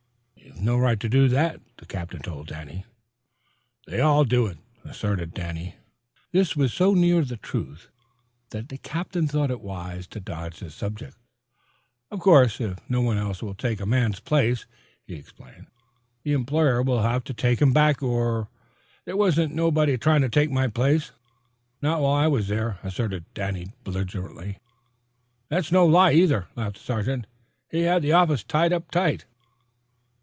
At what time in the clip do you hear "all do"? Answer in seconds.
3.99-4.45